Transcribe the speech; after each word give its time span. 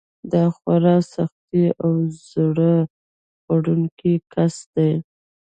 دا 0.33 0.43
خورا 0.55 0.95
سختې 1.13 1.65
او 1.83 1.91
زړه 2.29 2.73
خوړونکې 3.43 4.13
کیسې 4.31 4.65
دي. 4.75 4.91